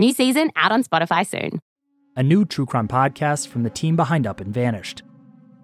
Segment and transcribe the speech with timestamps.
[0.00, 1.60] New season out on Spotify soon.
[2.16, 5.02] a new true crime podcast from the team behind Up and Vanished.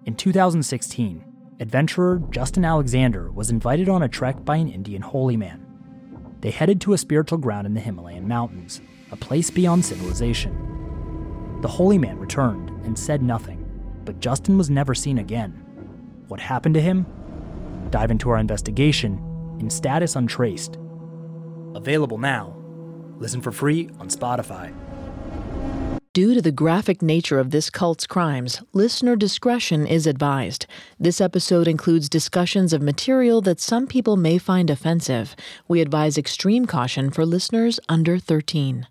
[0.05, 1.25] In 2016,
[1.59, 5.65] adventurer Justin Alexander was invited on a trek by an Indian holy man.
[6.41, 8.79] They headed to a spiritual ground in the Himalayan mountains,
[9.11, 10.53] a place beyond civilization.
[11.63, 13.67] The holy man returned and said nothing,
[14.05, 15.53] but Justin was never seen again.
[16.27, 17.07] What happened to him?
[17.89, 19.19] Dive into our investigation
[19.59, 20.77] in Status Untraced.
[21.73, 22.56] Available now.
[23.17, 24.73] Listen for free on Spotify.
[26.13, 30.65] Due to the graphic nature of this cult's crimes, listener discretion is advised.
[30.99, 35.35] This episode includes discussions of material that some people may find offensive.
[35.67, 38.87] We advise extreme caution for listeners under 13.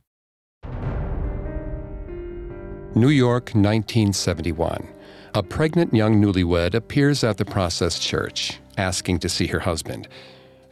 [2.95, 4.89] New York, 1971.
[5.35, 10.07] A pregnant young newlywed appears at the Process Church, asking to see her husband.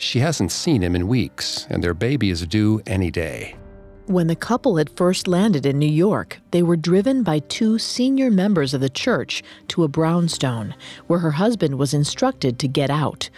[0.04, 3.56] She hasn't seen him in weeks, and their baby is due any day.
[4.04, 8.30] When the couple had first landed in New York, they were driven by two senior
[8.30, 10.74] members of the church to a brownstone,
[11.06, 13.30] where her husband was instructed to get out.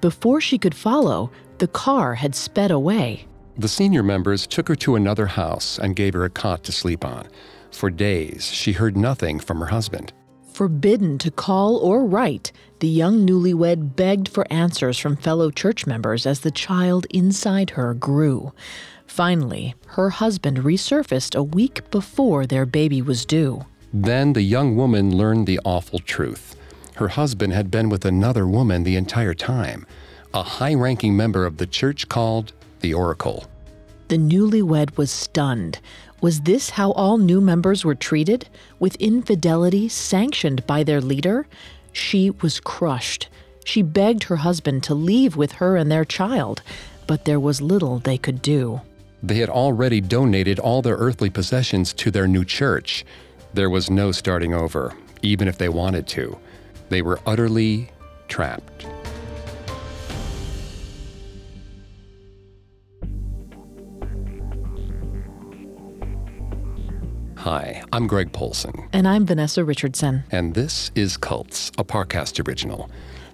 [0.00, 3.26] Before she could follow, the car had sped away.
[3.58, 7.04] The senior members took her to another house and gave her a cot to sleep
[7.04, 7.26] on.
[7.72, 10.12] For days, she heard nothing from her husband.
[10.52, 16.26] Forbidden to call or write, the young newlywed begged for answers from fellow church members
[16.26, 18.52] as the child inside her grew.
[19.06, 23.64] Finally, her husband resurfaced a week before their baby was due.
[23.94, 26.54] Then the young woman learned the awful truth.
[26.96, 29.86] Her husband had been with another woman the entire time,
[30.34, 33.46] a high ranking member of the church called the Oracle.
[34.08, 35.80] The newlywed was stunned.
[36.22, 38.48] Was this how all new members were treated?
[38.78, 41.48] With infidelity sanctioned by their leader?
[41.92, 43.28] She was crushed.
[43.64, 46.62] She begged her husband to leave with her and their child,
[47.08, 48.82] but there was little they could do.
[49.20, 53.04] They had already donated all their earthly possessions to their new church.
[53.52, 56.38] There was no starting over, even if they wanted to.
[56.88, 57.90] They were utterly
[58.28, 58.86] trapped.
[67.42, 70.22] Hi, I'm Greg Polcyn, And I'm Vanessa Richardson.
[70.30, 72.88] and this is Cults, a Parcast original.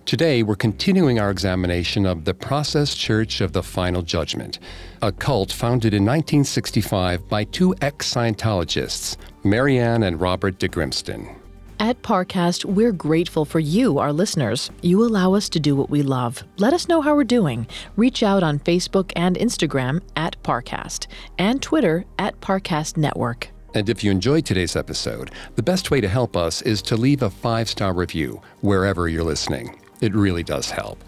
[0.06, 4.60] Today, we're continuing our examination of the Process Church of the Final Judgment,
[5.02, 11.34] a cult founded in 1965 by two ex Scientologists, Mary Ann and Robert de Grimston.
[11.78, 14.70] At Parcast, we're grateful for you, our listeners.
[14.80, 16.42] You allow us to do what we love.
[16.56, 17.66] Let us know how we're doing.
[17.96, 23.50] Reach out on Facebook and Instagram at Parcast and Twitter at Parcast Network.
[23.74, 27.22] And if you enjoyed today's episode, the best way to help us is to leave
[27.22, 29.80] a five star review wherever you're listening.
[30.00, 31.02] It really does help.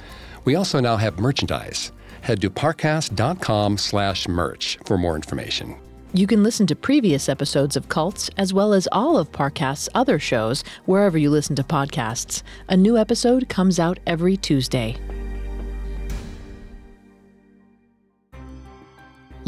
[0.45, 1.93] We also now have merchandise.
[2.23, 5.77] Head to parcast.com slash merch for more information.
[6.13, 10.19] You can listen to previous episodes of Cults as well as all of Parcast's other
[10.19, 12.43] shows wherever you listen to podcasts.
[12.69, 14.97] A new episode comes out every Tuesday.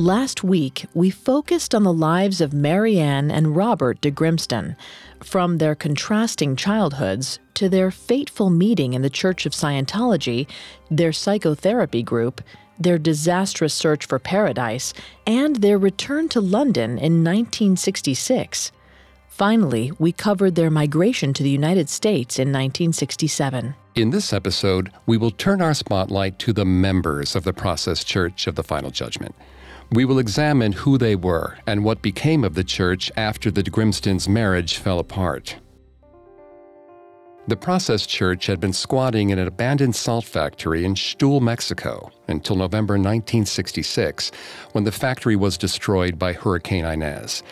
[0.03, 4.75] Last week, we focused on the lives of Mary Ann and Robert de Grimston,
[5.23, 10.49] from their contrasting childhoods to their fateful meeting in the Church of Scientology,
[10.91, 12.43] their psychotherapy group,
[12.81, 14.93] their disastrous search for paradise,
[15.25, 18.73] and their return to London in 1966.
[19.29, 23.77] Finally, we covered their migration to the United States in 1967.
[23.95, 28.49] In this episode, we will turn our spotlight to the members of the Process Church
[28.49, 29.37] of the Final Judgment.
[29.93, 34.27] We will examine who they were and what became of the church after the Grimston's
[34.27, 35.57] marriage fell apart.
[37.49, 42.57] The Process Church had been squatting in an abandoned salt factory in Xtul, Mexico, until
[42.57, 44.31] November 1966,
[44.73, 47.43] when the factory was destroyed by Hurricane Inez.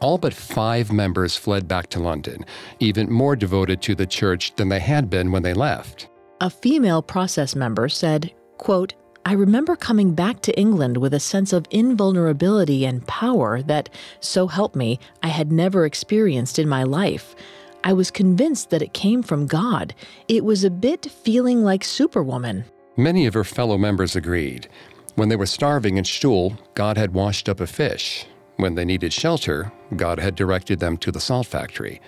[0.00, 2.44] all but five members fled back to London,
[2.80, 6.08] even more devoted to the church than they had been when they left.
[6.40, 11.52] A female process member said, quote, I remember coming back to England with a sense
[11.52, 13.88] of invulnerability and power that,
[14.18, 17.36] so help me, I had never experienced in my life.
[17.84, 19.94] I was convinced that it came from God.
[20.26, 22.64] It was a bit feeling like Superwoman.
[22.96, 24.68] Many of her fellow members agreed.
[25.14, 28.26] When they were starving in Xtul, God had washed up a fish.
[28.56, 32.00] When they needed shelter, God had directed them to the salt factory.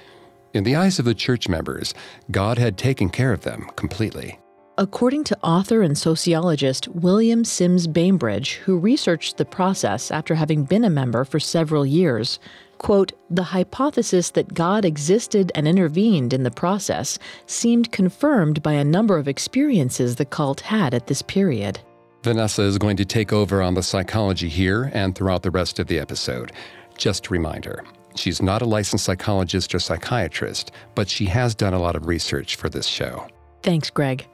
[0.53, 1.95] In the eyes of the church members,
[2.31, 4.39] God had taken care of them completely.
[4.77, 10.83] According to author and sociologist William Sims Bainbridge, who researched the process after having been
[10.83, 12.41] a member for several years,
[12.79, 18.83] quote, the hypothesis that God existed and intervened in the process seemed confirmed by a
[18.83, 21.79] number of experiences the cult had at this period.
[22.25, 25.87] Vanessa is going to take over on the psychology here and throughout the rest of
[25.87, 26.51] the episode.
[26.99, 27.85] Just a reminder
[28.17, 32.57] she's not a licensed psychologist or psychiatrist, but she has done a lot of research
[32.57, 33.29] for this show.
[33.63, 34.27] Thanks, Greg.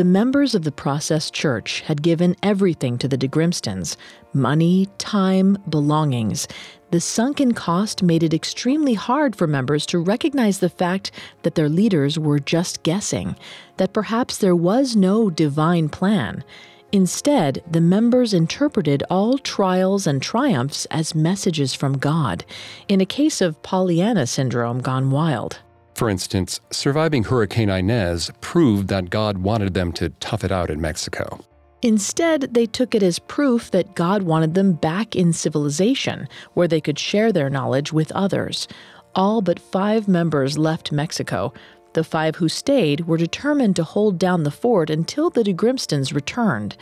[0.00, 3.98] The members of the Process Church had given everything to the de Grimstons
[4.32, 6.48] money, time, belongings.
[6.90, 11.10] The sunken cost made it extremely hard for members to recognize the fact
[11.42, 13.36] that their leaders were just guessing,
[13.76, 16.44] that perhaps there was no divine plan.
[16.92, 22.46] Instead, the members interpreted all trials and triumphs as messages from God,
[22.88, 25.58] in a case of Pollyanna syndrome gone wild.
[25.94, 30.80] For instance, surviving Hurricane Inez proved that God wanted them to tough it out in
[30.80, 31.40] Mexico.
[31.82, 36.80] Instead, they took it as proof that God wanted them back in civilization, where they
[36.80, 38.68] could share their knowledge with others.
[39.14, 41.52] All but five members left Mexico,
[41.94, 46.14] the five who stayed were determined to hold down the fort until the de Grimstons
[46.14, 46.76] returned.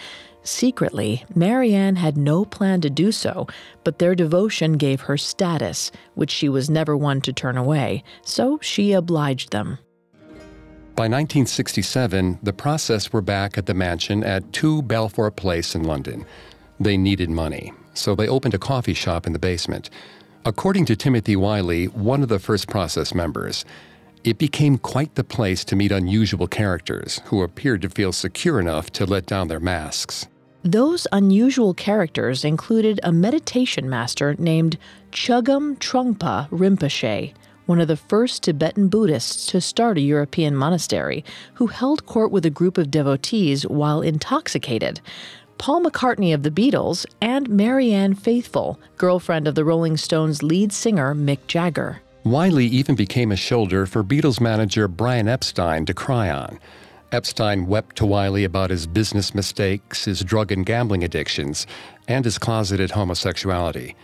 [0.48, 3.46] Secretly, Mary Ann had no plan to do so,
[3.84, 8.58] but their devotion gave her status, which she was never one to turn away, so
[8.62, 9.78] she obliged them.
[10.96, 16.24] By 1967, the process were back at the mansion at 2 Balfour Place in London.
[16.80, 19.90] They needed money, so they opened a coffee shop in the basement.
[20.46, 23.66] According to Timothy Wyllie, one of the first process members,
[24.24, 28.90] it became quite the place to meet unusual characters who appeared to feel secure enough
[28.92, 30.26] to let down their masks.
[30.64, 34.76] Those unusual characters included a meditation master named
[35.12, 37.32] Chogyam Trungpa Rinpoche,
[37.66, 41.24] one of the first Tibetan Buddhists to start a European monastery,
[41.54, 45.00] who held court with a group of devotees while intoxicated.
[45.58, 51.14] Paul McCartney of the Beatles, and Marianne Faithfull, girlfriend of the Rolling Stones lead singer
[51.14, 52.00] Mick Jagger.
[52.24, 56.58] Wyllie even became a shoulder for Beatles manager Brian Epstein to cry on.
[57.10, 61.66] Epstein wept to Wyllie about his business mistakes, his drug and gambling addictions,
[62.06, 63.96] and his closeted homosexuality.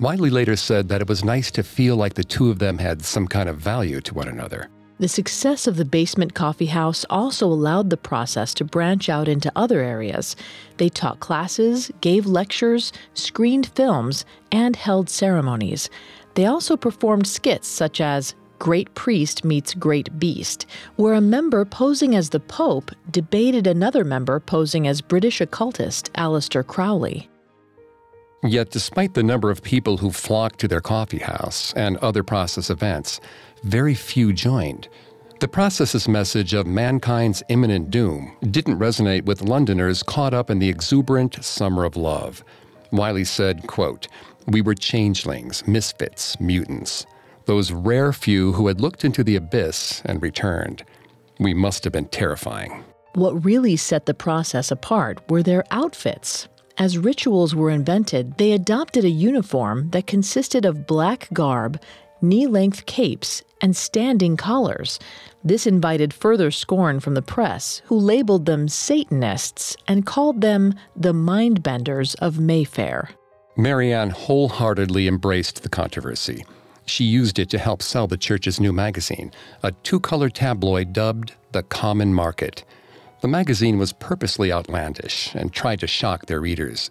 [0.00, 3.04] Wyllie later said that it was nice to feel like the two of them had
[3.04, 4.68] some kind of value to one another.
[4.98, 9.52] The success of the basement coffee house also allowed the process to branch out into
[9.54, 10.36] other areas.
[10.78, 15.90] They taught classes, gave lectures, screened films, and held ceremonies.
[16.34, 20.66] They also performed skits such as Great Priest Meets Great Beast,
[20.96, 26.66] where a member posing as the Pope debated another member posing as British occultist Aleister
[26.66, 27.28] Crowley.
[28.42, 32.70] Yet, despite the number of people who flocked to their coffee house and other process
[32.70, 33.20] events,
[33.64, 34.88] very few joined.
[35.40, 40.68] The process's message of mankind's imminent doom didn't resonate with Londoners caught up in the
[40.68, 42.42] exuberant summer of love.
[42.90, 44.08] Wyllie said, quote,
[44.46, 47.04] we were changelings, misfits, mutants,
[47.46, 50.84] those rare few who had looked into the abyss and returned.
[51.38, 52.84] We must have been terrifying.
[53.14, 56.48] What really set the process apart were their outfits.
[56.78, 61.80] As rituals were invented, they adopted a uniform that consisted of black garb,
[62.20, 64.98] knee length capes, and standing collars.
[65.42, 71.14] This invited further scorn from the press, who labeled them Satanists and called them the
[71.14, 73.10] mindbenders of Mayfair.
[73.56, 76.44] Mary Ann wholeheartedly embraced the controversy.
[76.86, 81.34] She used it to help sell the church's new magazine, a two color tabloid dubbed
[81.52, 82.64] The Common Market.
[83.20, 86.90] The magazine was purposely outlandish and tried to shock their readers.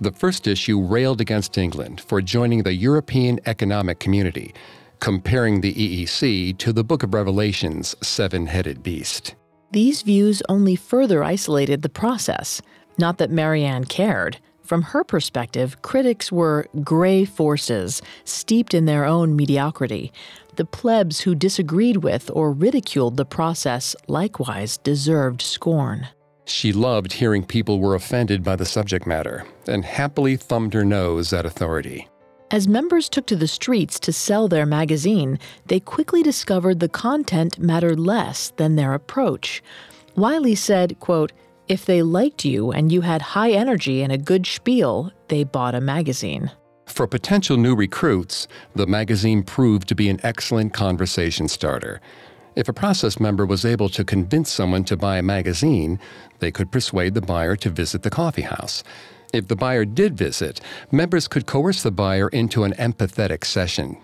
[0.00, 4.54] The first issue railed against England for joining the European Economic Community,
[5.00, 9.34] comparing the EEC to the Book of Revelation's seven headed beast.
[9.72, 12.62] These views only further isolated the process.
[12.96, 14.38] Not that Mary Ann cared.
[14.64, 20.10] From her perspective, critics were gray forces, steeped in their own mediocrity.
[20.56, 26.08] The plebs who disagreed with or ridiculed the process likewise deserved scorn.
[26.46, 31.32] She loved hearing people were offended by the subject matter and happily thumbed her nose
[31.32, 32.08] at authority.
[32.50, 37.58] As members took to the streets to sell their magazine, they quickly discovered the content
[37.58, 39.62] mattered less than their approach.
[40.16, 41.32] Wyllie said, quote,
[41.68, 45.74] if they liked you and you had high energy and a good spiel, they bought
[45.74, 46.50] a magazine.
[46.86, 52.00] For potential new recruits, the magazine proved to be an excellent conversation starter.
[52.56, 55.98] If a process member was able to convince someone to buy a magazine,
[56.38, 58.84] they could persuade the buyer to visit the coffee house.
[59.32, 60.60] If the buyer did visit,
[60.92, 63.96] members could coerce the buyer into an empathetic session.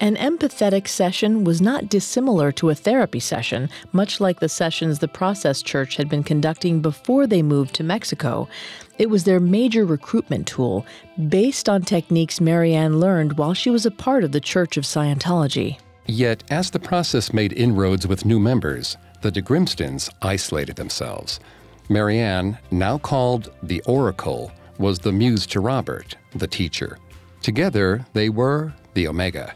[0.00, 5.08] An empathetic session was not dissimilar to a therapy session, much like the sessions the
[5.08, 8.48] Process Church had been conducting before they moved to Mexico.
[8.98, 10.84] It was their major recruitment tool,
[11.28, 14.84] based on techniques Mary Ann learned while she was a part of the Church of
[14.84, 15.78] Scientology.
[16.06, 21.40] Yet, as the process made inroads with new members, the de Grimstons isolated themselves.
[21.88, 26.98] Mary Ann, now called the Oracle, was the muse to Robert, the teacher.
[27.42, 29.54] Together, they were the Omega.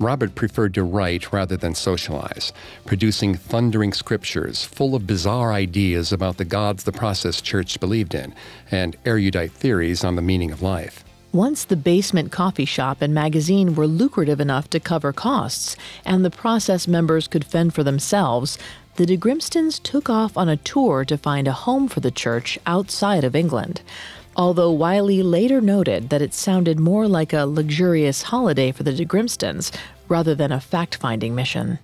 [0.00, 2.52] Robert preferred to write rather than socialize,
[2.86, 8.34] producing thundering scriptures full of bizarre ideas about the gods the process church believed in
[8.70, 11.04] and erudite theories on the meaning of life.
[11.32, 16.30] Once the basement coffee shop and magazine were lucrative enough to cover costs, and the
[16.30, 18.56] process members could fend for themselves,
[18.96, 22.58] the de Grimstons took off on a tour to find a home for the church
[22.66, 23.82] outside of England.
[24.38, 29.04] Although Wyllie later noted that it sounded more like a luxurious holiday for the de
[29.04, 29.76] Grimstons
[30.06, 31.80] rather than a fact finding mission.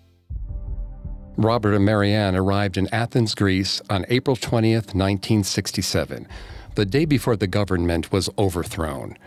[1.36, 6.28] Robert and Mary Ann arrived in Athens, Greece on April 20th, 1967,
[6.76, 9.18] the day before the government was overthrown.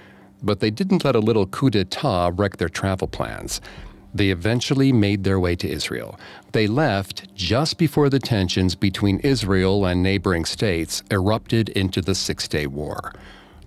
[0.41, 3.59] But they didn't let a little coup d'etat wreck their travel plans.
[4.17, 6.19] They eventually made their way to Israel.
[6.51, 12.47] They left just before the tensions between Israel and neighboring states erupted into the Six
[12.47, 13.13] Day War.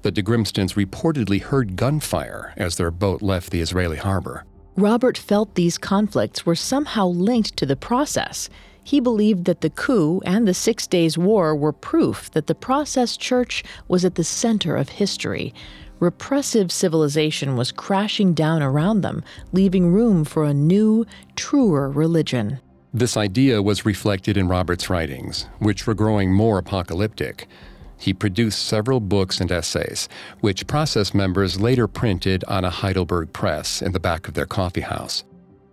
[0.03, 4.45] The de Grimstons reportedly heard gunfire as their boat left the Israeli harbor.
[4.75, 8.51] Robert felt these conflicts were somehow linked to the process.
[8.83, 13.17] He believed that the coup and the Six Days War were proof that the process
[13.17, 15.55] church was at the center of history
[16.01, 22.59] repressive civilization was crashing down around them, leaving room for a new, truer religion.
[22.93, 27.47] This idea was reflected in Robert's writings, which were growing more apocalyptic.
[27.97, 30.09] He produced several books and essays,
[30.41, 34.81] which process members later printed on a Heidelberg press in the back of their coffee
[34.81, 35.23] house.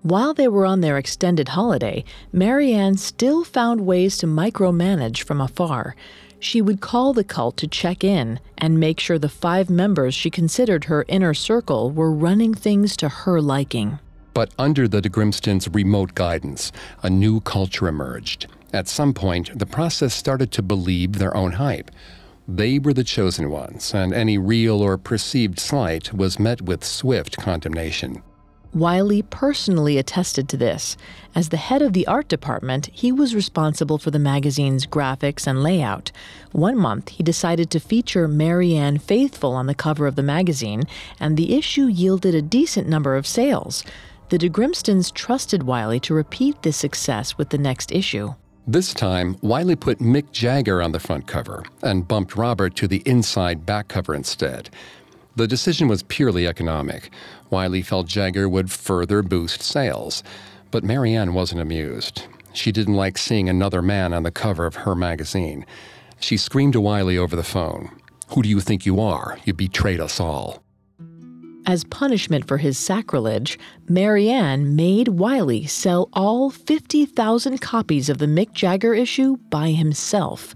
[0.04, 5.42] While they were on their extended holiday, Mary Ann still found ways to micromanage from
[5.42, 5.96] afar
[6.40, 10.30] she would call the cult to check in and make sure the five members she
[10.30, 14.00] considered her inner circle were running things to her liking.
[14.34, 18.48] But under the de Grimstons' remote guidance, a new culture emerged.
[18.72, 21.90] At some point, the process started to believe their own hype.
[22.48, 27.38] They were the chosen ones, and any real or perceived slight was met with swift
[27.38, 28.22] condemnation.
[28.74, 30.98] Wyllie personally attested to this.
[31.38, 35.62] As the head of the art department, he was responsible for the magazine's graphics and
[35.62, 36.12] layout.
[36.52, 40.86] One month, he decided to feature Marianne Faithfull on the cover of the magazine,
[41.20, 43.84] and the issue yielded a decent number of sales.
[44.30, 48.34] The de Grimstons trusted Wyllie to repeat this success with the next issue.
[48.66, 53.04] This time, Wyllie put Mick Jagger on the front cover and bumped Robert to the
[53.06, 54.72] inside back cover instead.
[55.36, 57.12] The decision was purely economic.
[57.52, 60.24] Wyllie felt Jagger would further boost sales.
[60.78, 62.28] But Mary Ann wasn't amused.
[62.54, 65.66] She didn't like seeing another man on the cover of her magazine.
[66.20, 67.90] She screamed to Wyllie over the phone
[68.28, 69.40] Who do you think you are?
[69.44, 70.62] You betrayed us all.
[71.66, 73.58] As punishment for his sacrilege,
[73.90, 80.54] Mary Ann made Wyllie sell all 50,000 copies of the Mick Jagger issue by himself.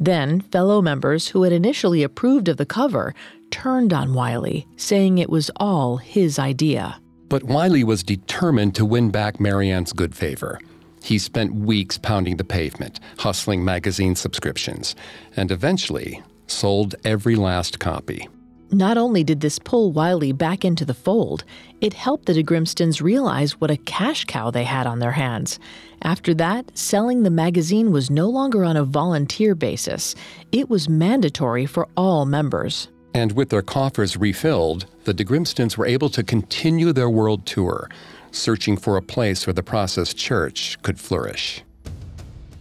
[0.00, 3.14] Then, fellow members who had initially approved of the cover
[3.52, 7.00] turned on Wyllie, saying it was all his idea.
[7.30, 10.58] But Wyllie was determined to win back Mary Ann's good favor.
[11.02, 14.96] He spent weeks pounding the pavement, hustling magazine subscriptions,
[15.36, 18.28] and eventually sold every last copy.
[18.72, 21.44] Not only did this pull Wyllie back into the fold,
[21.80, 25.60] it helped the de Grimstons realize what a cash cow they had on their hands.
[26.02, 30.16] After that, selling the magazine was no longer on a volunteer basis,
[30.50, 32.88] it was mandatory for all members.
[33.14, 37.88] And with their coffers refilled, the de Grimstons were able to continue their world tour,
[38.30, 41.62] searching for a place where the Process Church could flourish.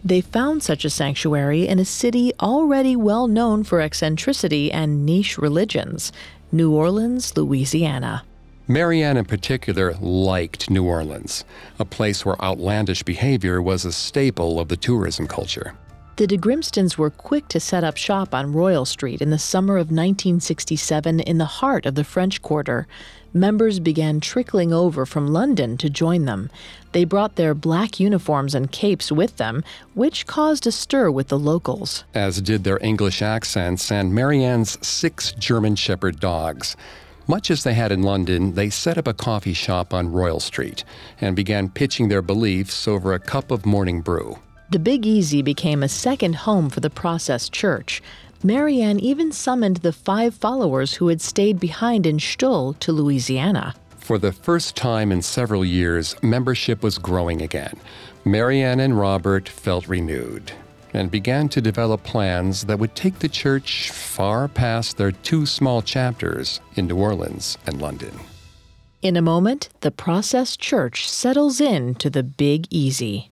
[0.03, 5.38] They found such a sanctuary in a city already well known for eccentricity and niche
[5.38, 6.12] religions
[6.51, 8.24] New Orleans, Louisiana.
[8.68, 11.44] Mary Ann, in particular, liked New Orleans,
[11.77, 15.75] a place where outlandish behavior was a staple of the tourism culture.
[16.20, 19.76] The de Grimstons were quick to set up shop on Royal Street in the summer
[19.76, 22.88] of 1967 in the heart of the French Quarter.
[23.32, 26.50] Members began trickling over from London to join them.
[26.92, 31.40] They brought their black uniforms and capes with them, which caused a stir with the
[31.40, 32.04] locals.
[32.14, 36.76] As did their English accents and Mary Ann's six German Shepherd dogs.
[37.28, 40.84] Much as they had in London, they set up a coffee shop on Royal Street
[41.22, 44.38] and began pitching their beliefs over a cup of morning brew.
[44.72, 48.04] The Big Easy became a second home for the Process Church.
[48.44, 53.74] Mary Ann even summoned the five followers who had stayed behind in Xtul to Louisiana.
[53.98, 57.80] For the first time in several years, membership was growing again.
[58.26, 60.52] Mary Ann and Robert felt renewed
[60.94, 65.82] and began to develop plans that would take the church far past their two small
[65.82, 68.14] chapters in New Orleans and London.
[69.02, 73.32] In a moment, the Process Church settles in to the Big Easy.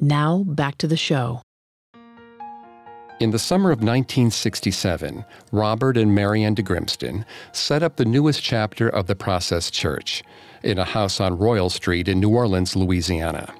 [0.00, 1.42] Now, back to the show.
[3.20, 8.42] In the summer of 1967, Robert and Mary Ann de Grimston set up the newest
[8.42, 10.24] chapter of the Process Church
[10.64, 13.54] in a house on Royal Street in New Orleans, Louisiana.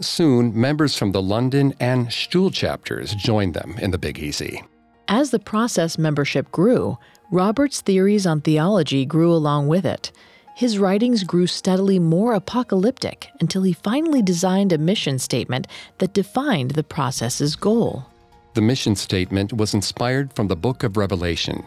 [0.00, 4.62] Soon, members from the London and Xtul chapters joined them in the Big Easy.
[5.08, 6.98] As the process membership grew,
[7.30, 10.10] Robert's theories on theology grew along with it.
[10.56, 15.66] His writings grew steadily more apocalyptic until he finally designed a mission statement
[15.98, 18.06] that defined the process's goal.
[18.54, 21.62] The mission statement was inspired from the book of Revelation.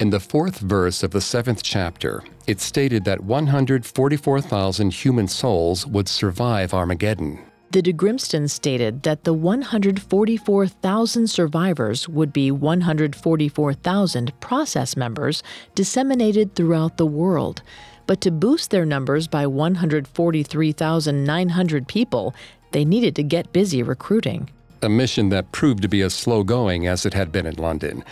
[0.00, 6.08] In the fourth verse of the seventh chapter, it stated that 144,000 human souls would
[6.08, 7.38] survive Armageddon.
[7.72, 15.42] The de Grimston stated that the 144,000 survivors would be 144,000 process members
[15.74, 17.60] disseminated throughout the world.
[18.06, 22.34] But to boost their numbers by 143,900 people,
[22.72, 24.50] they needed to get busy recruiting
[24.82, 28.04] a mission that proved to be as slow going as it had been in London.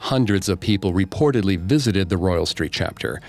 [0.00, 3.20] Hundreds of people reportedly visited the Royal Street chapter,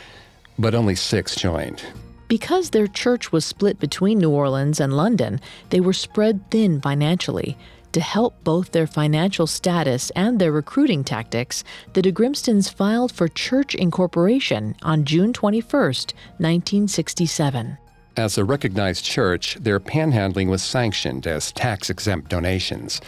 [0.58, 1.84] but only six joined.
[2.30, 5.40] Because their church was split between New Orleans and London,
[5.70, 7.58] they were spread thin financially.
[7.98, 13.28] To help both their financial status and their recruiting tactics, the de Grimstons filed for
[13.28, 17.76] church incorporation on June 21, 1967.
[18.16, 23.02] As a recognized church, their panhandling was sanctioned as tax exempt donations.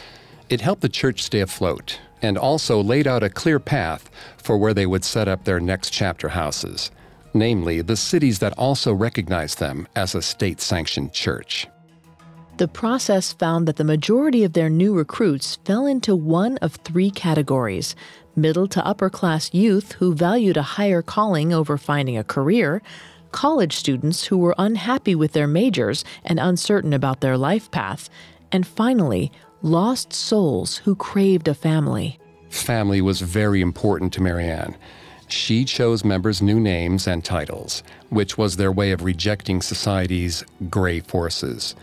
[0.49, 4.73] It helped the church stay afloat and also laid out a clear path for where
[4.73, 6.89] they would set up their next chapter houses,
[7.35, 11.67] namely the cities that also recognized them as a state sanctioned church.
[12.59, 17.09] The process found that the majority of their new recruits fell into one of three
[17.09, 17.95] categories
[18.35, 22.81] middle to upper class youth who valued a higher calling over finding a career,
[23.31, 28.09] college students who were unhappy with their majors and uncertain about their life path,
[28.51, 32.19] and finally, lost souls who craved a family.
[32.49, 34.75] Family was very important to Mary Ann.
[35.29, 40.99] She chose members' new names and titles, which was their way of rejecting society's gray
[40.99, 41.73] forces.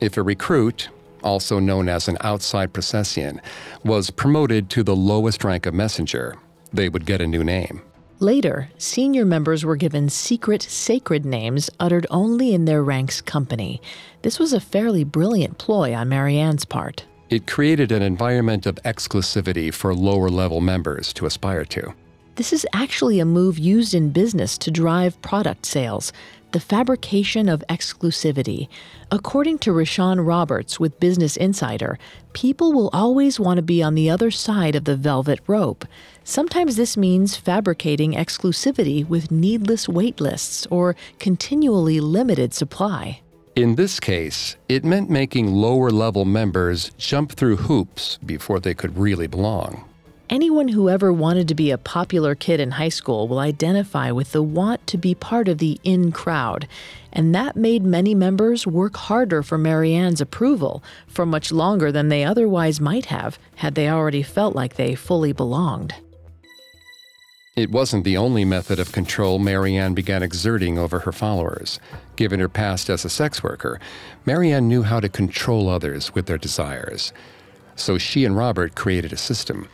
[0.00, 0.88] If a recruit,
[1.24, 3.40] also known as an outside procession,
[3.84, 6.36] was promoted to the lowest rank of messenger,
[6.72, 7.82] they would get a new name.
[8.20, 13.80] Later, senior members were given secret, sacred names uttered only in their rank's company.
[14.22, 17.04] This was a fairly brilliant ploy on Mary Ann's part.
[17.30, 21.94] It created an environment of exclusivity for lower level members to aspire to.
[22.38, 26.12] This is actually a move used in business to drive product sales
[26.52, 28.68] the fabrication of exclusivity.
[29.10, 31.98] According to Rashawn Roberts with Business Insider,
[32.34, 35.84] people will always want to be on the other side of the velvet rope.
[36.22, 43.20] Sometimes this means fabricating exclusivity with needless wait lists or continually limited supply.
[43.56, 48.96] In this case, it meant making lower level members jump through hoops before they could
[48.96, 49.88] really belong.
[50.30, 54.32] Anyone who ever wanted to be a popular kid in high school will identify with
[54.32, 56.68] the want to be part of the in crowd,
[57.10, 62.10] and that made many members work harder for Mary Ann's approval for much longer than
[62.10, 65.94] they otherwise might have had they already felt like they fully belonged.
[67.56, 71.80] It wasn't the only method of control Mary Ann began exerting over her followers.
[72.16, 73.80] Given her past as a sex worker,
[74.26, 77.14] Mary Ann knew how to control others with their desires.
[77.76, 79.68] so she and Robert created a system.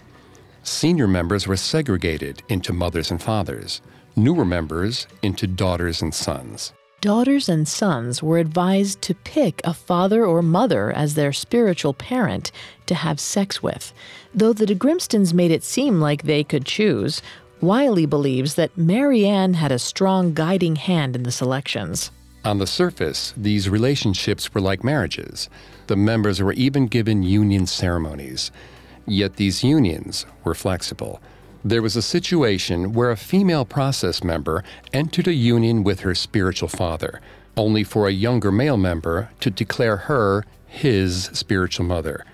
[0.64, 3.82] Senior members were segregated into mothers and fathers,
[4.16, 6.72] newer members into daughters and sons.
[7.02, 12.50] Daughters and sons were advised to pick a father or mother as their spiritual parent
[12.86, 13.92] to have sex with.
[14.34, 17.20] Though the de Grimstons made it seem like they could choose,
[17.60, 22.10] Wyllie believes that Mary Ann had a strong guiding hand in the selections.
[22.42, 25.50] On the surface, these relationships were like marriages.
[25.88, 28.50] The members were even given union ceremonies.
[29.06, 31.20] Yet these unions were flexible.
[31.64, 34.62] There was a situation where a female process member
[34.92, 37.20] entered a union with her spiritual father,
[37.56, 42.24] only for a younger male member to declare her his spiritual mother.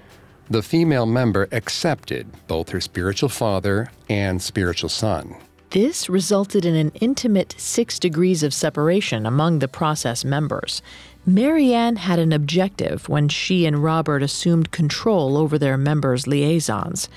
[0.48, 5.36] The female member accepted both her spiritual father and spiritual son.
[5.70, 10.82] This resulted in an intimate six degrees of separation among the process members.
[11.26, 17.08] Mary Ann had an objective when she and Robert assumed control over their members' liaisons.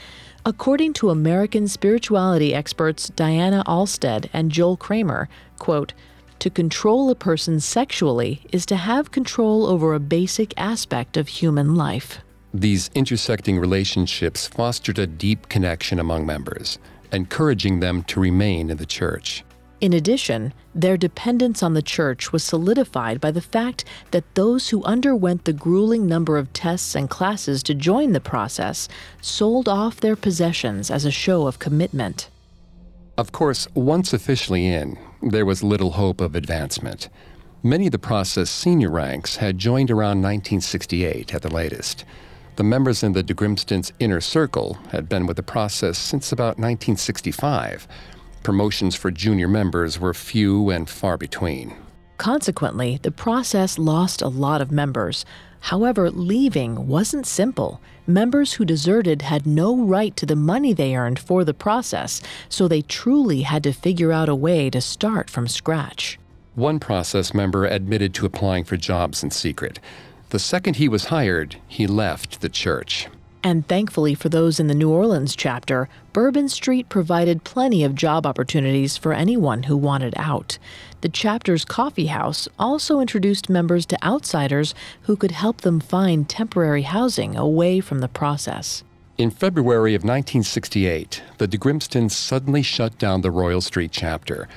[0.46, 5.94] According to American spirituality experts Diana Alstad and Joel Kramer, quote,
[6.40, 11.76] to control a person sexually is to have control over a basic aspect of human
[11.76, 12.20] life.
[12.54, 16.78] These intersecting relationships fostered a deep connection among members,
[17.14, 19.46] encouraging them to remain in the church.
[19.84, 24.82] In addition, their dependence on the church was solidified by the fact that those who
[24.86, 28.88] underwent the grueling number of tests and classes to join the process
[29.22, 32.30] sold off their possessions as a show of commitment.
[33.18, 37.10] Of course, once officially in, there was little hope of advancement.
[37.62, 42.06] Many of the process senior ranks had joined around 1968 at the latest.
[42.56, 46.58] The members in the de Grimston's inner circle had been with the process since about
[46.58, 47.86] 1965,
[48.44, 51.76] Promotions for junior members were few and far between.
[52.18, 55.26] Consequently, the process lost a lot of members.
[55.62, 57.80] However, leaving wasn't simple.
[58.06, 62.68] Members who deserted had no right to the money they earned for the process, so
[62.68, 66.20] they truly had to figure out a way to start from scratch.
[66.56, 69.80] One process member admitted to applying for jobs in secret.
[70.30, 73.08] The second he was hired, he left the church.
[73.46, 78.26] And thankfully for those in the New Orleans chapter, Bourbon Street provided plenty of job
[78.26, 80.58] opportunities for anyone who wanted out.
[81.02, 86.84] The chapter's coffee house also introduced members to outsiders who could help them find temporary
[86.84, 88.82] housing away from the process.
[89.18, 94.48] In February of 1968, the de Grimstons suddenly shut down the Royal Street chapter.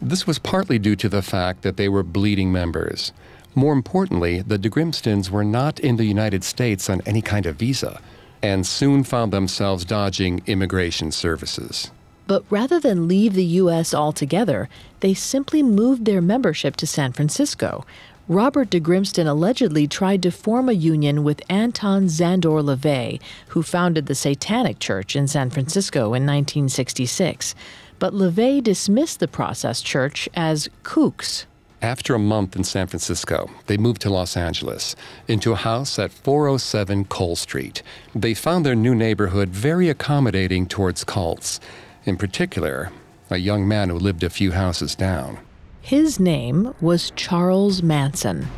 [0.00, 3.12] This was partly due to the fact that they were bleeding members.
[3.54, 7.56] More importantly, the de Grimstons were not in the United States on any kind of
[7.56, 7.98] visa
[8.46, 11.90] and soon found themselves dodging immigration services.
[12.26, 13.94] But rather than leave the U.S.
[13.94, 14.68] altogether,
[15.00, 17.84] they simply moved their membership to San Francisco.
[18.28, 24.06] Robert de Grimston allegedly tried to form a union with Anton Szandor LaVey, who founded
[24.06, 27.54] the Satanic Church in San Francisco in 1966.
[28.00, 31.46] But LaVey dismissed the process church as kooks,
[31.82, 34.96] after a month in San Francisco, they moved to Los Angeles,
[35.28, 37.82] into a house at 407 Cole Street.
[38.14, 41.60] They found their new neighborhood very accommodating towards cults,
[42.04, 42.90] in particular,
[43.30, 45.38] a young man who lived a few houses down.
[45.82, 48.48] His name was Charles Manson.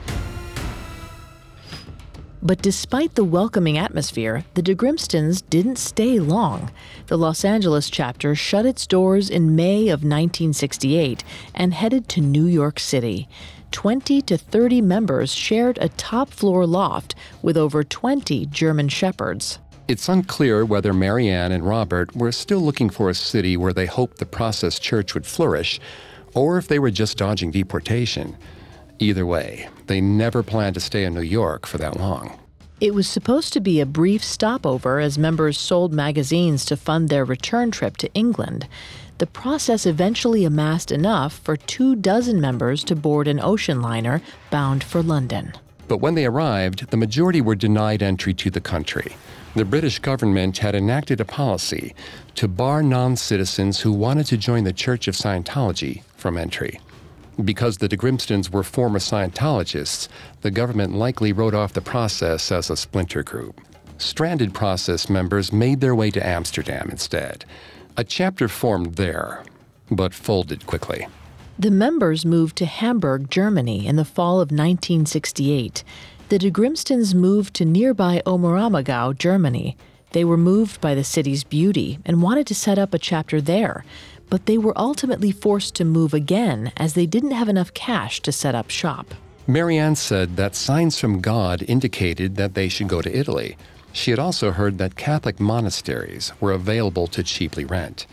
[2.40, 6.70] But despite the welcoming atmosphere, the de Grimstons didn't stay long.
[7.09, 11.24] The Los Angeles chapter shut its doors in May of 1968
[11.55, 13.29] and headed to New York City.
[13.72, 19.59] 20 to 30 members shared a top floor loft with over 20 German shepherds.
[19.88, 23.87] It's unclear whether Mary Ann and Robert were still looking for a city where they
[23.87, 25.81] hoped the process church would flourish,
[26.35, 28.37] or if they were just dodging deportation.
[28.98, 32.38] Either way, they never planned to stay in New York for that long.
[32.80, 37.24] It was supposed to be a brief stopover as members sold magazines to fund their
[37.24, 38.68] return trip to England.
[39.18, 44.84] The process eventually amassed enough for two dozen members to board an ocean liner bound
[44.84, 45.54] for London.
[45.88, 49.16] But when they arrived, the majority were denied entry to the country.
[49.56, 51.94] The British government had enacted a policy
[52.37, 56.78] to bar non citizens who wanted to join the Church of Scientology from entry.
[57.44, 60.09] Because the de Grimstons were former Scientologists,
[60.40, 63.61] the government likely wrote off the process as a splinter group.
[63.98, 67.44] Stranded process members made their way to Amsterdam instead.
[67.96, 69.44] A chapter formed there,
[69.90, 71.07] but folded quickly.
[71.59, 75.83] The members moved to Hamburg, Germany in the fall of 1968.
[76.29, 79.77] The de Grimstons moved to nearby Oberammergau, Germany.
[80.12, 83.85] They were moved by the city's beauty and wanted to set up a chapter there,
[84.31, 88.33] but they were ultimately forced to move again as they didn't have enough cash to
[88.33, 89.14] set up shop.
[89.47, 93.57] Mary Ann said that signs from God indicated that they should go to Italy.
[93.93, 98.07] She had also heard that Catholic monasteries were available to cheaply rent.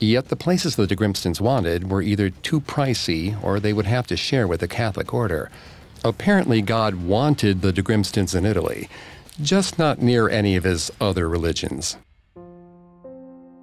[0.00, 4.06] Yet the places the de Grimstons wanted were either too pricey or they would have
[4.08, 5.50] to share with the Catholic order.
[6.04, 8.88] Apparently, God wanted the de Grimstons in Italy,
[9.40, 11.96] just not near any of his other religions.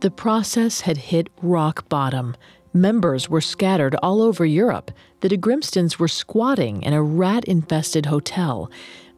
[0.01, 2.35] The process had hit rock bottom.
[2.73, 4.89] Members were scattered all over Europe.
[5.19, 8.71] The de Grimstons were squatting in a rat infested hotel.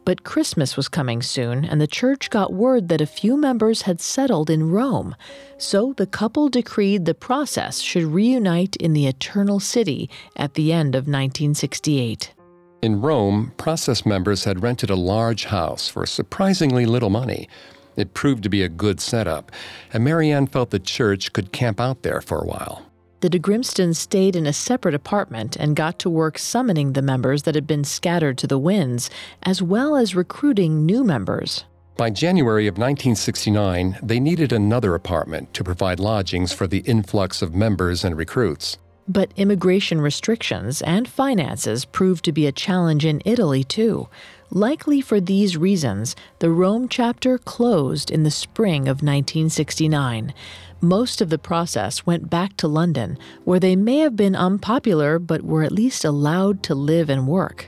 [0.04, 4.02] But Christmas was coming soon, and the church got word that a few members had
[4.02, 5.16] settled in Rome.
[5.56, 10.94] So the couple decreed the process should reunite in the Eternal City at the end
[10.94, 12.34] of 1968.
[12.82, 17.48] In Rome, process members had rented a large house for surprisingly little money.
[17.96, 19.52] It proved to be a good setup,
[19.92, 22.86] and Mary Ann felt the church could camp out there for a while.
[23.20, 27.44] The de Grimstons stayed in a separate apartment and got to work summoning the members
[27.44, 29.08] that had been scattered to the winds,
[29.44, 31.64] as well as recruiting new members.
[31.96, 37.54] By January of 1969, they needed another apartment to provide lodgings for the influx of
[37.54, 38.76] members and recruits.
[39.06, 44.08] But immigration restrictions and finances proved to be a challenge in Italy, too.
[44.54, 50.32] Likely for these reasons, the Rome chapter closed in the spring of 1969.
[50.80, 55.42] Most of the process went back to London, where they may have been unpopular but
[55.42, 57.66] were at least allowed to live and work.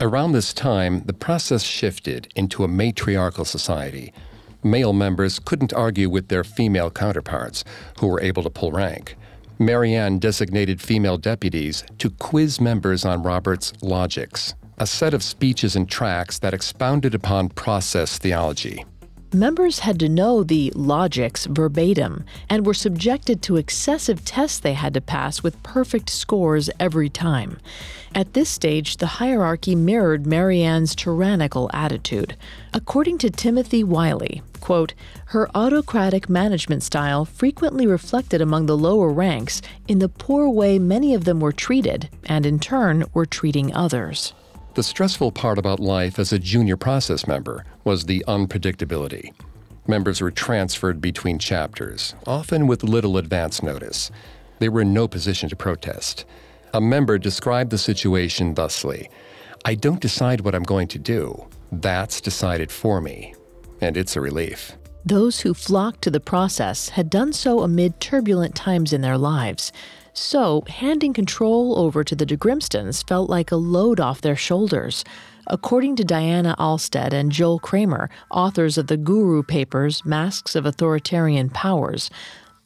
[0.00, 4.12] Around this time, the process shifted into a matriarchal society.
[4.62, 7.64] Male members couldn't argue with their female counterparts,
[7.98, 9.16] who were able to pull rank.
[9.58, 15.76] Mary Ann designated female deputies to quiz members on Robert's logics, a set of speeches
[15.76, 18.82] and tracts that expounded upon process theology.
[19.32, 24.94] Members had to know the logics verbatim and were subjected to excessive tests they had
[24.94, 27.58] to pass with perfect scores every time.
[28.14, 32.34] At this stage, the hierarchy mirrored Mary Ann's tyrannical attitude.
[32.72, 34.94] According to Timothy Wyllie, quote,
[35.26, 41.14] her autocratic management style frequently reflected among the lower ranks in the poor way many
[41.14, 44.32] of them were treated, and in turn were treating others.
[44.74, 49.32] The stressful part about life as a junior process member was the unpredictability.
[49.88, 54.12] Members were transferred between chapters, often with little advance notice.
[54.60, 56.24] They were in no position to protest.
[56.72, 59.10] A member described the situation thusly
[59.64, 61.46] I don't decide what I'm going to do.
[61.72, 63.34] That's decided for me.
[63.80, 64.76] And it's a relief.
[65.04, 69.72] Those who flocked to the process had done so amid turbulent times in their lives.
[70.12, 75.04] So, handing control over to the de Grimstons felt like a load off their shoulders.
[75.46, 81.50] According to Diana Alstad and Joel Kramer, authors of the Guru Papers Masks of Authoritarian
[81.50, 82.10] Powers,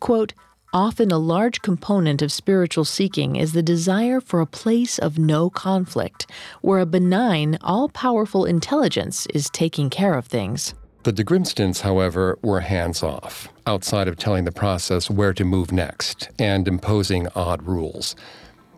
[0.01, 0.33] quote,
[0.75, 5.49] Often a large component of spiritual seeking is the desire for a place of no
[5.49, 6.29] conflict,
[6.63, 10.75] where a benign, all powerful intelligence is taking care of things.
[11.05, 15.73] The de Grimstons, however, were hands off, outside of telling the process where to move
[15.73, 18.17] next and imposing odd rules.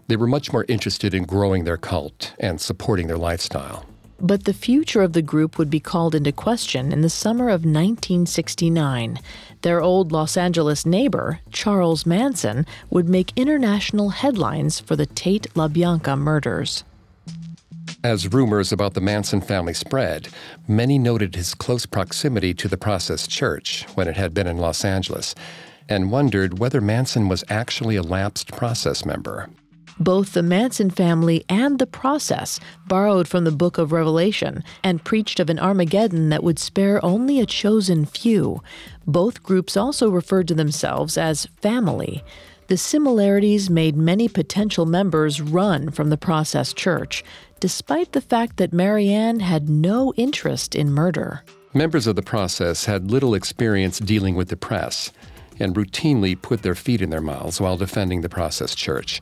[0.09, 3.85] They were much more interested in growing their cult and supporting their lifestyle.
[4.19, 7.65] But the future of the group would be called into question in the summer of
[7.65, 9.19] 1969.
[9.61, 16.17] Their old Los Angeles neighbor, Charles Manson, would make international headlines for the Tate LaBianca
[16.17, 16.85] murders.
[18.07, 20.29] As rumors about the Manson family spread,
[20.69, 24.85] many noted his close proximity to the Process Church when it had been in Los
[24.85, 25.35] Angeles
[25.89, 29.51] and wondered whether Manson was actually a lapsed process member.
[29.99, 35.41] Both the Manson family and the process borrowed from the book of Revelation and preached
[35.41, 38.63] of an Armageddon that would spare only a chosen few.
[39.05, 42.23] Both groups also referred to themselves as family.
[42.69, 47.23] The similarities made many potential members run from the process church,
[47.61, 51.43] despite the fact that Mary Ann had no interest in murder.
[51.75, 55.13] Members of the process had little experience dealing with the press
[55.59, 59.21] and routinely put their feet in their mouths while defending the process church.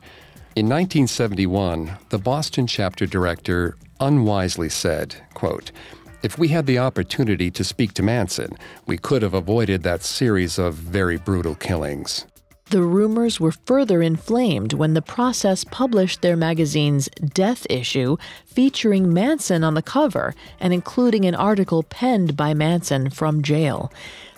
[0.55, 5.71] In 1971, the Boston chapter director unwisely said, quote,
[6.23, 10.57] if we had the opportunity to speak to Manson, we could have avoided that series
[10.57, 12.25] of very brutal killings.
[12.71, 19.63] The rumors were further inflamed when the process published their magazine's Death issue featuring Manson
[19.63, 23.93] on the cover and including an article penned by Manson from jail.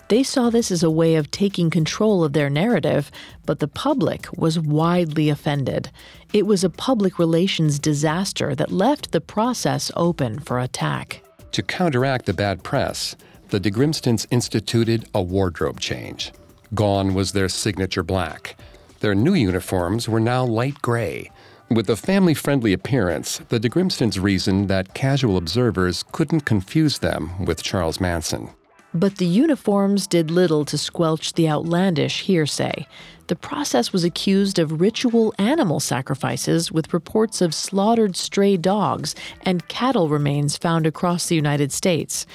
[0.08, 3.10] They saw this as a way of taking control of their narrative,
[3.46, 5.90] but the public was widely offended.
[6.34, 11.22] It was a public relations disaster that left the process open for attack.
[11.52, 13.16] To counteract the bad press,
[13.48, 16.32] the de Grimstons instituted a wardrobe change.
[16.74, 18.56] Gone was their signature black.
[19.00, 21.30] Their new uniforms were now light gray,
[21.70, 27.44] With a family friendly appearance, the de Grimstons reasoned that casual observers couldn't confuse them
[27.44, 28.48] with Charles Manson.
[28.94, 32.86] But the uniforms did little to squelch the outlandish hearsay.
[33.26, 39.68] The process was accused of ritual animal sacrifices with reports of slaughtered stray dogs and
[39.68, 42.26] cattle remains found across the United States.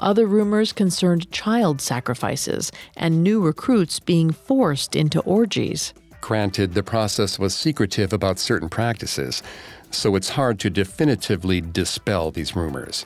[0.00, 5.92] Other rumors concerned child sacrifices and new recruits being forced into orgies.
[6.20, 9.42] Granted, the process was secretive about certain practices,
[9.90, 13.04] so it's hard to definitively dispel these rumors.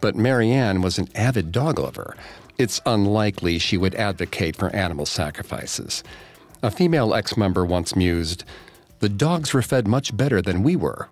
[0.00, 2.16] But Mary Ann was an avid dog lover.
[2.58, 6.04] It's unlikely she would advocate for animal sacrifices.
[6.62, 8.44] A female ex member once mused,
[9.00, 11.08] The dogs were fed much better than we were.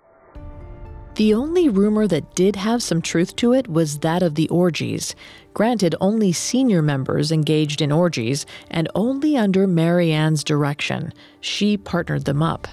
[1.15, 5.15] The only rumor that did have some truth to it was that of the orgies.
[5.53, 11.13] Granted, only senior members engaged in orgies, and only under Mary Ann's direction.
[11.39, 12.67] She partnered them up.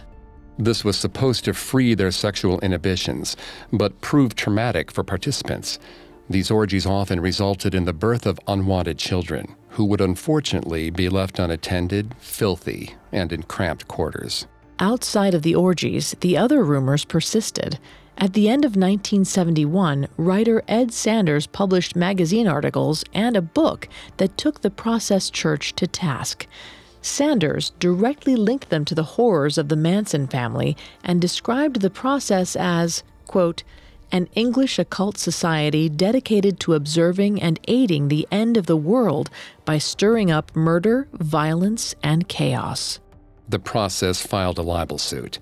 [0.58, 3.36] This was supposed to free their sexual inhibitions,
[3.72, 5.78] but proved traumatic for participants.
[6.28, 11.38] These orgies often resulted in the birth of unwanted children, who would unfortunately be left
[11.38, 14.48] unattended, filthy, and in cramped quarters.
[14.80, 17.78] Outside of the orgies, the other rumors persisted.
[18.18, 24.38] At the end of 1971, writer Ed Sanders published magazine articles and a book that
[24.38, 26.46] took the Process Church to task.
[27.00, 32.54] Sanders directly linked them to the horrors of the Manson family and described the process
[32.54, 33.64] as, quote,
[34.12, 39.30] an English occult society dedicated to observing and aiding the end of the world
[39.64, 43.00] by stirring up murder, violence, and chaos.
[43.48, 45.38] The process filed a libel suit.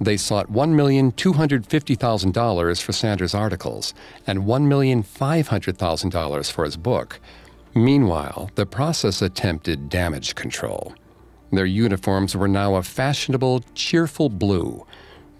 [0.00, 3.94] They sought $1,250,000 for Sanders' articles
[4.26, 7.20] and $1,500,000 for his book.
[7.74, 10.94] Meanwhile, the process attempted damage control.
[11.52, 14.84] Their uniforms were now a fashionable, cheerful blue.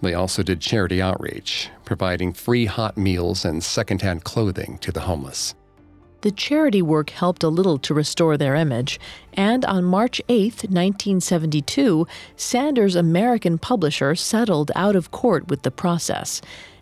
[0.01, 5.53] They also did charity outreach, providing free hot meals and secondhand clothing to the homeless.
[6.21, 8.99] The charity work helped a little to restore their image,
[9.33, 16.41] and on March 8, 1972, Sanders' American publisher settled out of court with the process.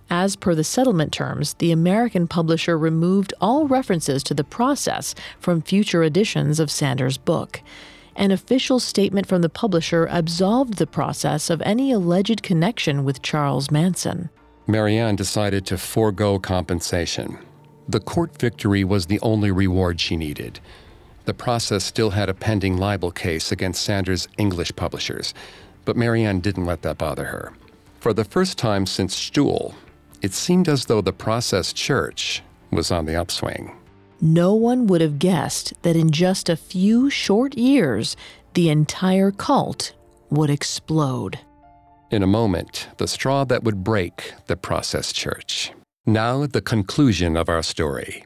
[0.10, 5.62] As per the settlement terms, the American publisher removed all references to the process from
[5.62, 7.62] future editions of Sanders' book.
[8.16, 13.70] An official statement from the publisher absolved the process of any alleged connection with Charles
[13.70, 14.30] Manson.
[14.68, 17.38] Mary Ann decided to forego compensation.
[17.88, 20.60] The court victory was the only reward she needed.
[21.26, 25.34] The process still had a pending libel case against Sanders' English publishers,
[25.86, 27.54] but Mary Ann didn't let that bother her.
[28.00, 29.74] For the first time since Xtul,
[30.22, 33.76] it seemed as though the process church was on the upswing.
[34.22, 38.16] No one would have guessed that in just a few short years,
[38.54, 39.94] the entire cult
[40.30, 41.40] would explode.
[42.12, 45.72] In a moment, the straw that would break the process church.
[46.08, 48.26] Now, the conclusion of our story.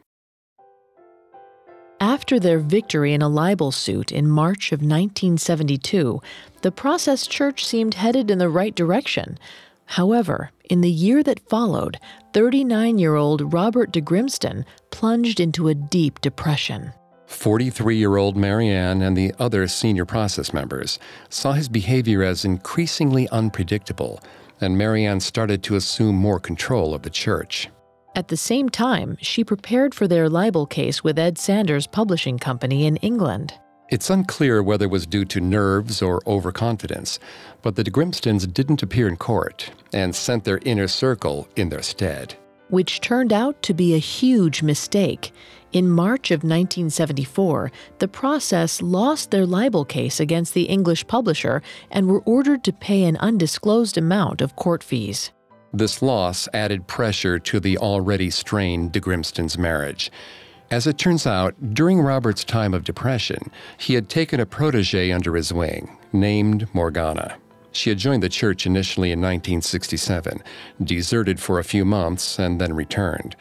[2.01, 6.21] After their victory in a libel suit in March of 1972,
[6.61, 9.39] the Process Church seemed headed in the right direction.
[9.85, 11.97] However, in the year that followed,
[12.33, 16.91] 39 year old Robert de Grimston plunged into a deep depression.
[17.27, 22.43] 43 year old Mary Ann and the other senior process members saw his behavior as
[22.43, 24.19] increasingly unpredictable,
[24.61, 27.69] and Mary Ann started to assume more control of the church.
[28.15, 32.85] At the same time, she prepared for their libel case with Ed Sanders Publishing Company
[32.85, 33.53] in England.
[33.89, 37.19] It's unclear whether it was due to nerves or overconfidence,
[37.61, 41.81] but the de Grimstons didn't appear in court and sent their inner circle in their
[41.81, 42.35] stead.
[42.69, 45.31] Which turned out to be a huge mistake.
[45.71, 52.07] In March of 1974, the process lost their libel case against the English publisher and
[52.07, 55.31] were ordered to pay an undisclosed amount of court fees.
[55.71, 60.11] This loss added pressure to the already strained de Grimston's marriage.
[60.71, 65.35] As it turns out, during Robert's time of depression, he had taken a protege under
[65.35, 67.37] his wing, named Morgana.
[67.79, 70.43] She had joined the church initially in 1967,
[70.83, 73.37] deserted for a few months, and then returned.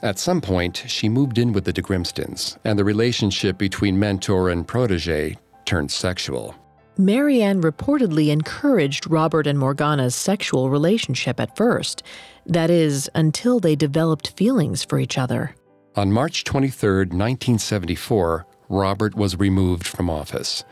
[0.00, 4.48] At some point, she moved in with the de Grimstons, and the relationship between mentor
[4.48, 6.54] and protege turned sexual.
[6.96, 12.02] Mary Ann reportedly encouraged Robert and Morgana's sexual relationship at first,
[12.46, 15.54] that is, until they developed feelings for each other.
[15.94, 20.64] On March 23, 1974, Robert was removed from office.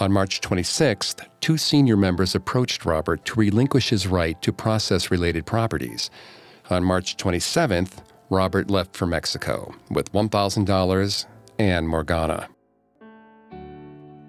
[0.00, 5.44] On March 26th, two senior members approached Robert to relinquish his right to process related
[5.46, 6.10] properties.
[6.70, 7.98] On March 27th,
[8.30, 11.26] Robert left for Mexico with $1,000
[11.58, 12.48] and Morgana.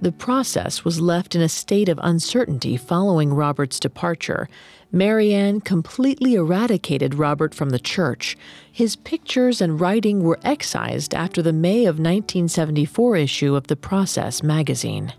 [0.02, 4.50] The process was left in a state of uncertainty following Robert's departure.
[4.92, 8.36] Mary Ann completely eradicated Robert from the church.
[8.70, 14.44] His pictures and writing were excised after the May of 1974 issue of The Process
[14.44, 15.14] magazine.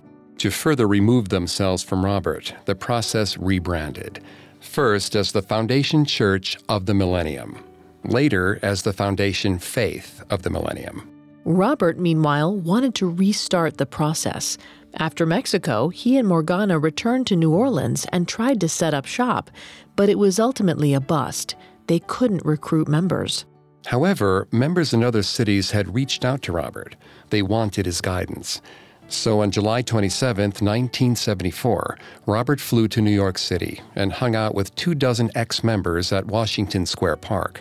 [0.44, 4.22] To further remove themselves from Robert, the process rebranded.
[4.60, 7.64] First as the Foundation Church of the Millennium,
[8.04, 11.08] later as the Foundation Faith of the Millennium.
[11.46, 14.58] Robert, meanwhile, wanted to restart the process.
[14.96, 19.50] After Mexico, he and Morgana returned to New Orleans and tried to set up shop,
[19.96, 21.56] but it was ultimately a bust.
[21.86, 23.46] They couldn't recruit members.
[23.86, 26.96] However, members in other cities had reached out to Robert.
[27.30, 28.60] They wanted his guidance.
[29.08, 34.74] So on July 27, 1974, Robert flew to New York City and hung out with
[34.74, 37.60] two dozen ex members at Washington Square Park.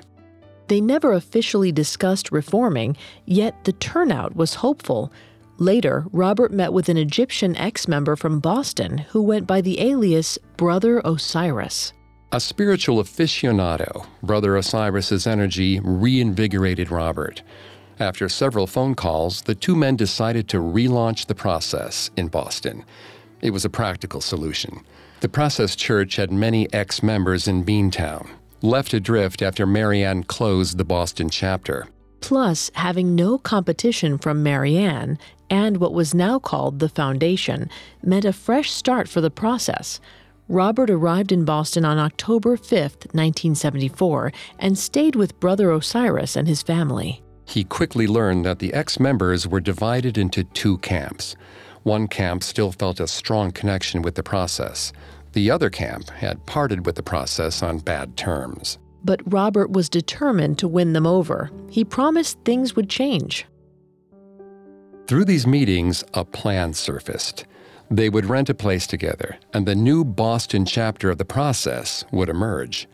[0.67, 5.11] They never officially discussed reforming, yet the turnout was hopeful.
[5.57, 10.39] Later, Robert met with an Egyptian ex member from Boston who went by the alias
[10.57, 11.93] Brother Osiris.
[12.31, 17.43] A spiritual aficionado, Brother Osiris's energy reinvigorated Robert.
[17.99, 22.83] After several phone calls, the two men decided to relaunch the process in Boston.
[23.41, 24.83] It was a practical solution.
[25.19, 28.27] The Process Church had many ex members in Beantown,
[28.61, 31.87] left adrift after Mary Ann closed the Boston chapter.
[32.19, 35.17] Plus, having no competition from Mary Ann
[35.49, 37.69] and what was now called the Foundation
[38.01, 39.99] meant a fresh start for the process.
[40.49, 42.69] Robert arrived in Boston on October 5,
[43.11, 47.22] 1974, and stayed with Brother Osiris and his family.
[47.45, 51.35] He quickly learned that the ex members were divided into two camps.
[51.83, 54.93] One camp still felt a strong connection with the process.
[55.33, 58.77] The other camp had parted with the process on bad terms.
[59.03, 61.51] But Robert was determined to win them over.
[61.69, 63.45] He promised things would change.
[65.07, 67.45] Through these meetings, a plan surfaced.
[67.91, 72.29] They would rent a place together, and the new Boston chapter of the process would
[72.29, 72.87] emerge.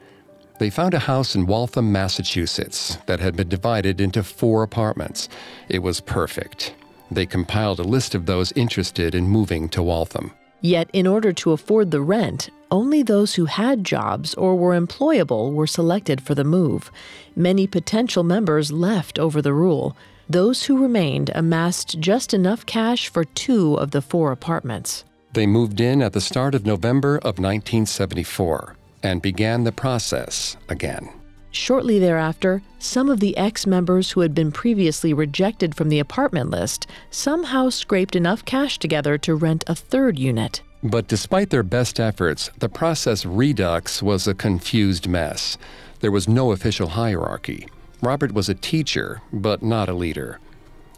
[0.60, 5.30] They found a house in Waltham, Massachusetts, that had been divided into four apartments.
[5.70, 6.74] It was perfect.
[7.10, 10.34] They compiled a list of those interested in moving to Waltham.
[10.60, 15.54] Yet, in order to afford the rent, only those who had jobs or were employable
[15.54, 16.92] were selected for the move.
[17.38, 19.96] Many potential members left over the rule.
[20.30, 25.06] Those who remained amassed just enough cash for two of the four apartments.
[25.32, 31.10] They moved in at the start of November of 1974 and began the process again.
[31.52, 36.52] Shortly thereafter, some of the ex members who had been previously rejected from the apartment
[36.52, 40.62] list somehow scraped enough cash together to rent a third unit.
[40.84, 45.58] But despite their best efforts, the process redux was a confused mess.
[46.00, 47.68] There was no official hierarchy.
[48.02, 50.40] Robert was a teacher, but not a leader.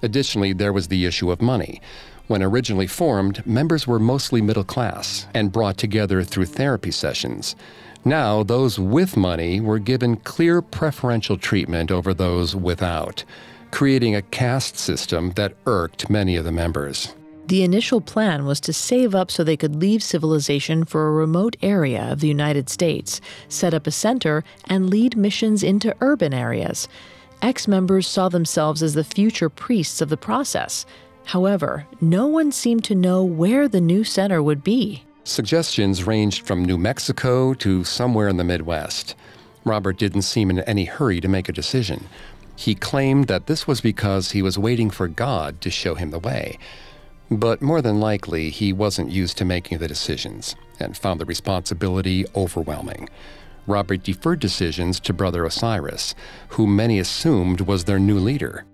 [0.03, 1.81] Additionally, there was the issue of money.
[2.27, 7.55] When originally formed, members were mostly middle class and brought together through therapy sessions.
[8.03, 13.23] Now, those with money were given clear preferential treatment over those without,
[13.69, 17.13] creating a caste system that irked many of the members.
[17.47, 21.57] The initial plan was to save up so they could leave civilization for a remote
[21.61, 26.87] area of the United States, set up a center, and lead missions into urban areas.
[27.41, 30.85] Ex members saw themselves as the future priests of the process.
[31.25, 35.03] However, no one seemed to know where the new center would be.
[35.23, 39.15] Suggestions ranged from New Mexico to somewhere in the Midwest.
[39.63, 42.07] Robert didn't seem in any hurry to make a decision.
[42.55, 46.19] He claimed that this was because he was waiting for God to show him the
[46.19, 46.57] way.
[47.29, 52.25] But more than likely, he wasn't used to making the decisions and found the responsibility
[52.35, 53.07] overwhelming.
[53.67, 56.15] Robert deferred decisions to Brother Osiris,
[56.49, 58.65] who many assumed was their new leader.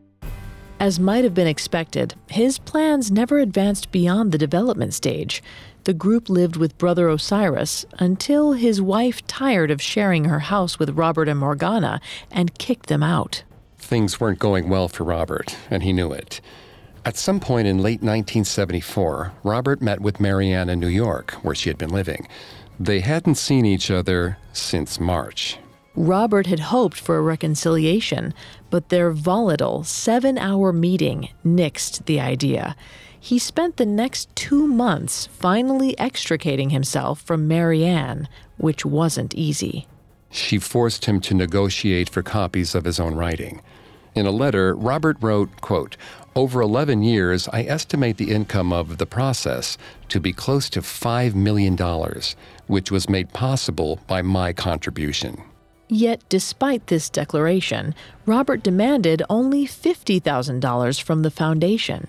[0.80, 5.44] As might have been expected, his plans never advanced beyond the development stage.
[5.88, 10.98] The group lived with Brother Osiris until his wife tired of sharing her house with
[10.98, 13.44] Robert and Morgana and kicked them out.
[13.78, 16.42] Things weren't going well for Robert, and he knew it.
[17.06, 21.56] At some point in late 1974, Robert met with Mary Ann in New York, where
[21.56, 22.28] she had been living.
[22.78, 25.58] They hadn't seen each other since March.
[25.96, 28.34] Robert had hoped for a reconciliation,
[28.70, 32.76] but their volatile seven hour meeting nixed the idea.
[33.28, 39.86] He spent the next two months finally extricating himself from Mary Ann, which wasn't easy.
[40.32, 43.62] She forced him to negotiate for copies of his own writing.
[44.16, 45.98] In a letter, Robert wrote, quote,
[46.38, 51.36] Over 11 years, I estimate the income of the process to be close to $5
[51.36, 51.76] million,
[52.68, 55.44] which was made possible by my contribution.
[55.90, 57.94] Yet, despite this declaration,
[58.26, 62.08] Robert demanded only $50,000 from the foundation.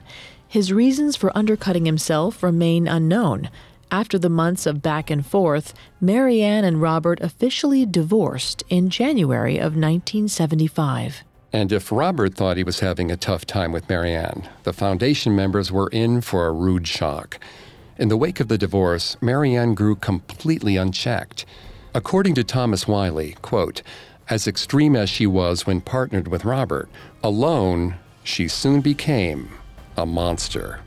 [0.49, 3.51] His reasons for undercutting himself remain unknown.
[3.90, 9.59] After the months of back and forth, Mary Ann and Robert officially divorced in January
[9.59, 11.22] of 1975.
[11.53, 15.36] And if Robert thought he was having a tough time with Mary Ann, the foundation
[15.36, 17.38] members were in for a rude shock.
[17.99, 21.44] In the wake of the divorce, Mary Ann grew completely unchecked.
[21.94, 23.82] According to Thomas Wyllie, quote,
[24.30, 26.88] as extreme as she was when partnered with Robert,
[27.22, 29.51] alone, she soon became
[29.99, 30.80] a monster.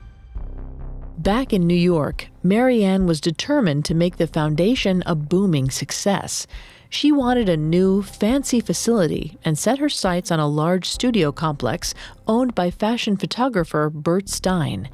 [1.17, 6.47] Back in New York, Mary Ann was determined to make the foundation a booming success.
[6.89, 11.93] She wanted a new, fancy facility and set her sights on a large studio complex
[12.25, 14.89] owned by fashion photographer Bert Stern.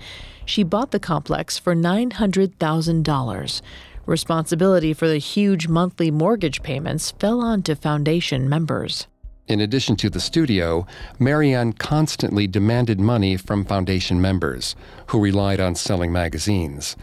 [0.46, 3.62] She bought the complex for $900,000.
[4.06, 9.08] Responsibility for the huge monthly mortgage payments fell onto foundation members.
[9.48, 10.86] In addition to the studio,
[11.20, 14.76] Mary Ann constantly demanded money from Foundation members,
[15.08, 16.98] who relied on selling magazines.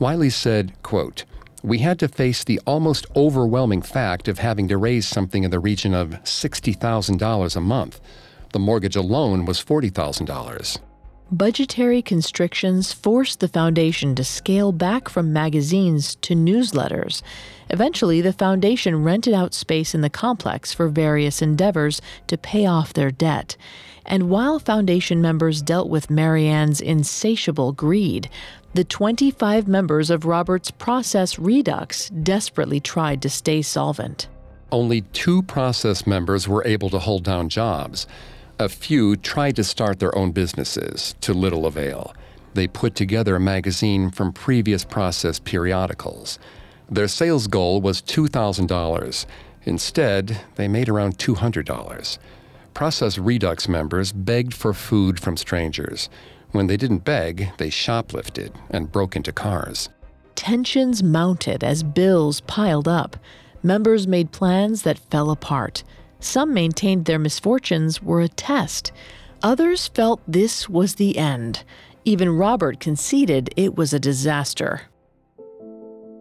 [0.00, 1.24] Wyllie said, quote,
[1.62, 5.58] we had to face the almost overwhelming fact of having to raise something in the
[5.58, 8.00] region of $60,000 a month.
[8.52, 10.78] The mortgage alone was $40,000.
[11.32, 17.20] Budgetary constrictions forced the foundation to scale back from magazines to newsletters.
[17.68, 22.92] Eventually, the foundation rented out space in the complex for various endeavors to pay off
[22.92, 23.56] their debt.
[24.04, 28.30] And while foundation members dealt with Mary Ann's insatiable greed,
[28.74, 34.28] the 25 members of Robert's Process Redux desperately tried to stay solvent.
[34.70, 38.06] Only two process members were able to hold down jobs.
[38.58, 42.14] A few tried to start their own businesses, to little avail.
[42.54, 46.38] They put together a magazine from previous process periodicals.
[46.90, 49.26] Their sales goal was $2,000.
[49.64, 52.18] Instead, they made around $200.
[52.72, 56.08] Process Redux members begged for food from strangers.
[56.52, 59.90] When they didn't beg, they shoplifted and broke into cars.
[60.34, 63.18] Tensions mounted as bills piled up.
[63.62, 65.84] Members made plans that fell apart.
[66.20, 68.92] Some maintained their misfortunes were a test.
[69.42, 71.62] Others felt this was the end.
[72.04, 74.82] Even Robert conceded it was a disaster.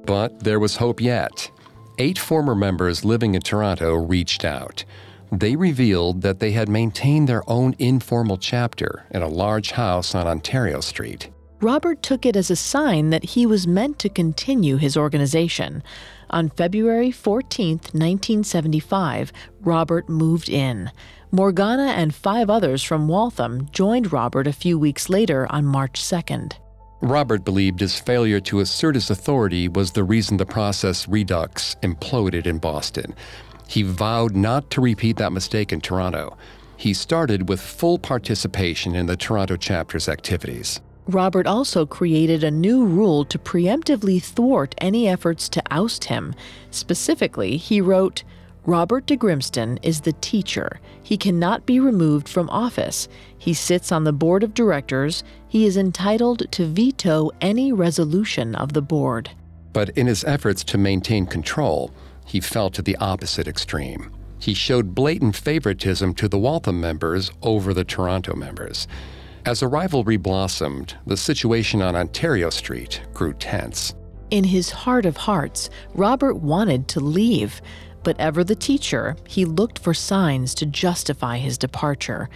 [0.06, 1.50] But there was hope yet.
[1.98, 4.84] Eight former members living in Toronto reached out.
[5.32, 10.28] They revealed that they had maintained their own informal chapter in a large house on
[10.28, 11.30] Ontario Street.
[11.62, 15.82] Robert took it as a sign that he was meant to continue his organization.
[16.30, 20.92] On February 14, 1975, Robert moved in.
[21.32, 26.54] Morgana and five others from Waltham joined Robert a few weeks later on March 2nd.
[27.02, 32.48] Robert believed his failure to assert his authority was the reason the process Redux imploded
[32.48, 33.14] in Boston.
[33.68, 36.38] He vowed not to repeat that mistake in Toronto.
[36.78, 40.82] He started with full participation in the Toronto chapter's activities.
[41.08, 46.34] Robert also created a new rule to preemptively thwart any efforts to oust him.
[46.72, 48.24] Specifically, he wrote,
[48.66, 50.80] Robert de Grimston is the teacher.
[51.04, 53.08] He cannot be removed from office.
[53.38, 55.24] He sits on the board of directors.
[55.48, 59.30] He is entitled to veto any resolution of the board.
[59.72, 61.92] But in his efforts to maintain control,
[62.26, 64.12] he fell to the opposite extreme.
[64.40, 68.88] He showed blatant favoritism to the Waltham members over the Toronto members.
[69.46, 73.94] As a rivalry blossomed, the situation on Ontario Street grew tense.
[74.32, 77.62] In his heart of hearts, Robert wanted to leave,
[78.04, 82.28] but ever the teacher, he looked for signs to justify his departure.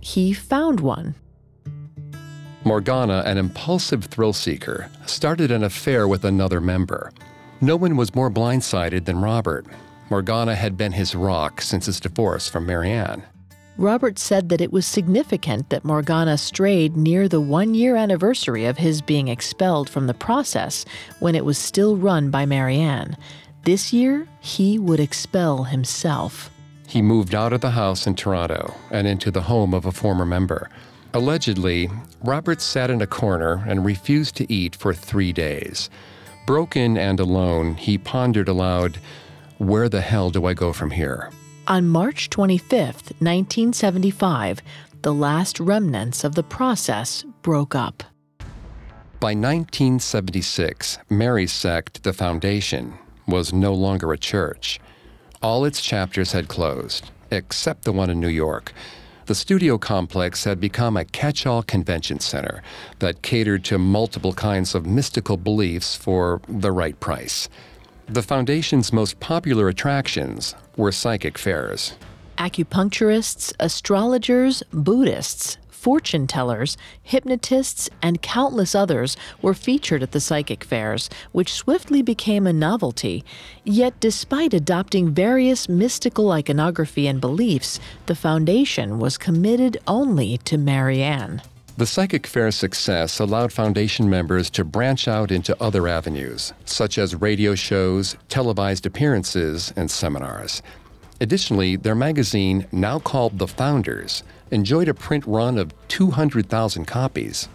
[0.00, 1.14] He found one.
[2.64, 7.10] Morgana, an impulsive thrill seeker, started an affair with another member.
[7.62, 9.64] No one was more blindsided than Robert.
[10.10, 13.22] Morgana had been his rock since his divorce from Mary Ann.
[13.80, 18.76] Robert said that it was significant that Morgana strayed near the one year anniversary of
[18.76, 20.84] his being expelled from the process
[21.18, 23.16] when it was still run by Mary Ann.
[23.64, 26.50] This year, he would expel himself.
[26.88, 30.26] He moved out of the house in Toronto and into the home of a former
[30.26, 30.68] member.
[31.14, 31.88] Allegedly,
[32.22, 35.88] Robert sat in a corner and refused to eat for three days.
[36.46, 38.98] Broken and alone, he pondered aloud,
[39.56, 41.30] Where the hell do I go from here?
[41.68, 44.62] On March 25, 1975,
[45.02, 48.02] the last remnants of the process broke up.
[49.20, 52.94] By 1976, Mary's sect, the Foundation,
[53.28, 54.80] was no longer a church.
[55.42, 58.72] All its chapters had closed, except the one in New York.
[59.26, 62.62] The studio complex had become a catch all convention center
[62.98, 67.48] that catered to multiple kinds of mystical beliefs for the right price.
[68.12, 71.94] The Foundation's most popular attractions were psychic fairs.
[72.38, 81.08] Acupuncturists, astrologers, Buddhists, fortune tellers, hypnotists, and countless others were featured at the psychic fairs,
[81.30, 83.24] which swiftly became a novelty.
[83.62, 91.00] Yet, despite adopting various mystical iconography and beliefs, the foundation was committed only to Mary
[91.00, 91.42] Ann.
[91.80, 97.14] The Psychic Fair's success allowed Foundation members to branch out into other avenues, such as
[97.14, 100.60] radio shows, televised appearances, and seminars.
[101.22, 107.48] Additionally, their magazine, now called The Founders, enjoyed a print run of 200,000 copies.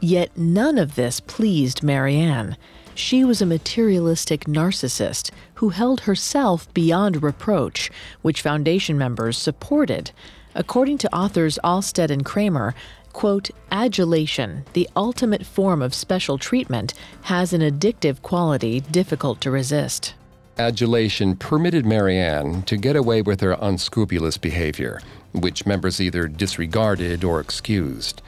[0.00, 2.58] Yet none of this pleased Mary Ann.
[2.94, 10.10] She was a materialistic narcissist who held herself beyond reproach, which Foundation members supported.
[10.54, 12.74] According to authors Alstad and Kramer,
[13.12, 20.14] quote, adulation, the ultimate form of special treatment, has an addictive quality difficult to resist
[20.60, 25.00] adulation permitted Mary Ann to get away with her unscrupulous behavior,
[25.32, 28.20] which members either disregarded or excused.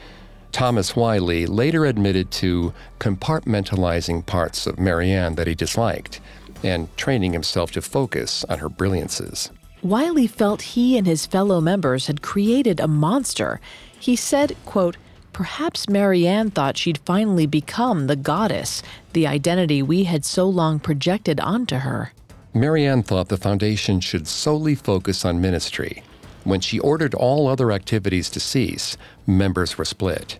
[0.51, 6.19] Thomas Wyllie later admitted to compartmentalizing parts of Mary Ann that he disliked
[6.63, 9.51] and training himself to focus on her brilliances.
[9.83, 13.59] Wyllie felt he and his fellow members had created a monster.
[14.03, 14.97] He said, quote,
[15.31, 18.83] Perhaps Mary Ann thought she'd finally become the goddess,
[19.13, 22.11] the identity we had so long projected onto her.
[22.53, 26.03] Mary Ann thought the foundation should solely focus on ministry.
[26.43, 30.37] When she ordered all other activities to cease, members were split.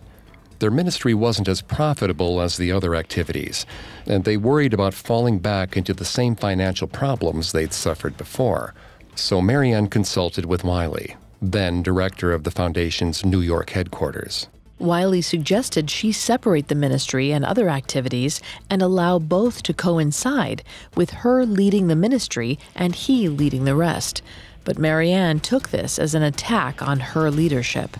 [0.58, 3.64] Their ministry wasn't as profitable as the other activities,
[4.04, 8.74] and they worried about falling back into the same financial problems they'd suffered before.
[9.14, 11.16] So Mary Ann consulted with Wyllie,
[11.52, 14.48] then director of the foundation's New York headquarters.
[14.78, 20.62] Wyllie suggested she separate the ministry and other activities and allow both to coincide,
[20.96, 24.20] with her leading the ministry and he leading the rest.
[24.64, 27.96] But Mary Ann took this as an attack on her leadership.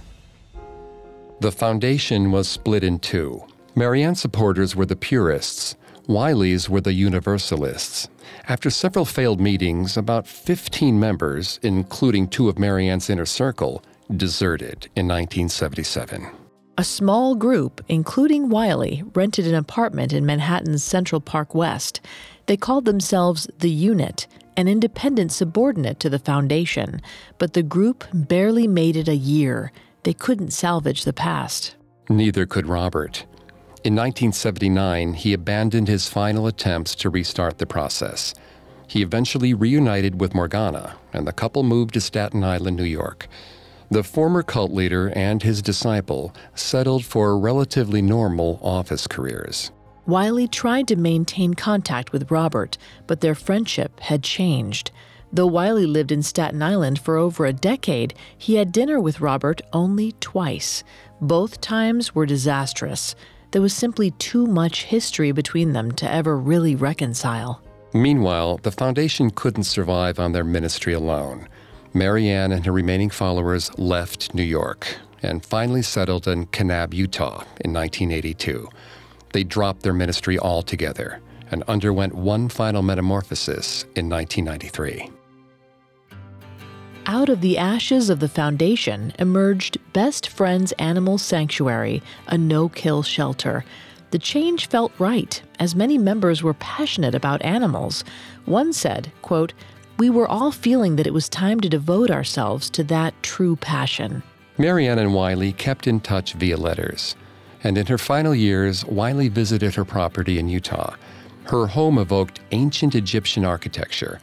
[1.41, 3.45] The foundation was split in two.
[3.75, 5.77] Mary Ann's supporters were the purists,
[6.07, 8.09] Wyllie's were the universalists.
[8.47, 13.83] After several failed meetings, about 15 members, including two of Mary Ann's inner circle,
[14.15, 16.29] deserted in 1977.
[16.77, 22.03] A small group, including Wyllie, rented an apartment in Manhattan's Central Park West.
[22.45, 24.27] They called themselves the Unit,
[24.59, 27.01] an independent subordinate to the Foundation,
[27.39, 29.73] but the group barely made it a year.
[30.03, 31.77] They couldn't salvage the past.
[32.11, 33.25] Neither could Robert.
[33.85, 38.33] In 1979, he abandoned his final attempts to restart the process.
[38.87, 43.29] He eventually reunited with Morgana, and the couple moved to Staten Island, New York.
[43.91, 49.71] The former cult leader and his disciple settled for relatively normal office careers.
[50.07, 54.93] Wyllie tried to maintain contact with Robert, but their friendship had changed.
[55.31, 59.61] Though Wyllie lived in Staten Island for over a decade, he had dinner with Robert
[59.75, 60.83] only twice.
[61.21, 63.15] Both times were disastrous.
[63.55, 67.63] There was simply too much history between them to ever really reconcile.
[67.93, 71.47] Meanwhile, the Foundation couldn't survive on their ministry alone.
[71.93, 77.45] Mary Ann and her remaining followers left New York and finally settled in Kanab, Utah
[77.61, 78.69] in 1982.
[79.33, 81.21] They dropped their ministry altogether
[81.53, 85.11] and underwent one final metamorphosis in 1993.
[87.07, 93.03] Out of the ashes of the foundation emerged Best Friends Animal Sanctuary, a no kill
[93.03, 93.63] shelter.
[94.11, 98.05] The change felt right, as many members were passionate about animals.
[98.47, 99.53] One said, quote,
[99.99, 104.23] we were all feeling that it was time to devote ourselves to that true passion.
[104.57, 107.17] Mary Ann and Wyllie kept in touch via letters,
[107.63, 110.95] and in her final years, Wyllie visited her property in Utah.
[111.45, 114.21] Her home evoked ancient Egyptian architecture.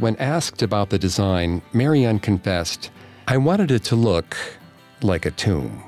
[0.00, 2.90] When asked about the design, Mary Ann confessed,
[3.28, 4.34] I wanted it to look
[5.02, 5.82] like a tomb.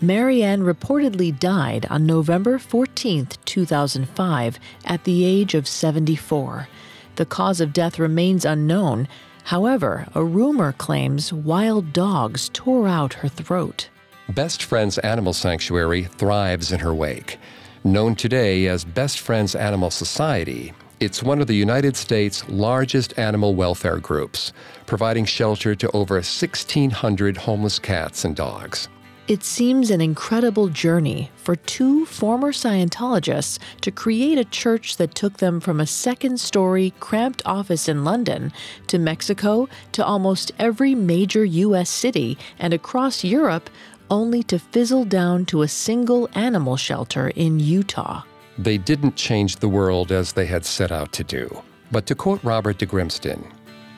[0.00, 6.66] Mary Ann reportedly died on November 14, 2005, at the age of 74.
[7.14, 9.06] The cause of death remains unknown.
[9.44, 13.88] However, a rumor claims wild dogs tore out her throat.
[14.30, 17.38] Best Friends Animal Sanctuary thrives in her wake.
[17.84, 23.54] Known today as Best Friends Animal Society, it's one of the United States' largest animal
[23.54, 24.52] welfare groups,
[24.86, 28.88] providing shelter to over 1,600 homeless cats and dogs.
[29.26, 35.38] It seems an incredible journey for two former Scientologists to create a church that took
[35.38, 38.52] them from a second story, cramped office in London
[38.88, 41.88] to Mexico to almost every major U.S.
[41.88, 43.70] city and across Europe,
[44.10, 48.24] only to fizzle down to a single animal shelter in Utah.
[48.58, 51.62] They didn't change the world as they had set out to do.
[51.90, 53.44] But to quote Robert de Grimston,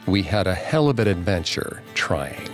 [0.06, 2.48] we had a hell of an adventure trying.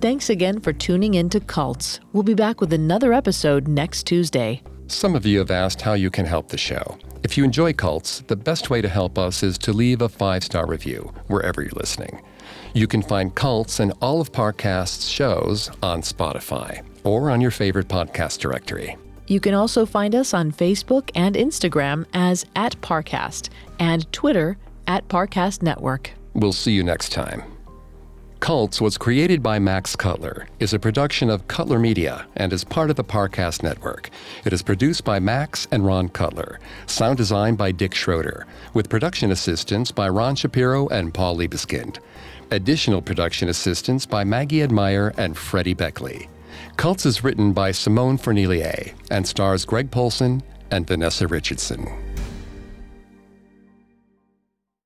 [0.00, 1.98] Thanks again for tuning in to Cults.
[2.12, 4.62] We'll be back with another episode next Tuesday.
[4.86, 6.98] Some of you have asked how you can help the show.
[7.24, 10.44] If you enjoy Cults, the best way to help us is to leave a five
[10.44, 12.22] star review wherever you're listening.
[12.78, 17.88] You can find cults and all of Parcast's shows on Spotify or on your favorite
[17.88, 18.96] podcast directory.
[19.26, 23.48] You can also find us on Facebook and Instagram as at Parcast
[23.80, 26.12] and Twitter at Parcast Network.
[26.34, 27.42] We'll see you next time.
[28.38, 32.90] Cults was created by Max Cutler, is a production of Cutler Media, and is part
[32.90, 34.10] of the Parcast Network.
[34.44, 39.32] It is produced by Max and Ron Cutler, sound design by Dick Schroeder, with production
[39.32, 41.98] assistance by Ron Shapiro and Paul Liebeskind.
[42.50, 46.30] Additional production assistance by Maggie Admire and Freddie Beckley.
[46.78, 52.07] Cults is written by Simone Fornelier and stars Greg Polcyn and Vanessa Richardson.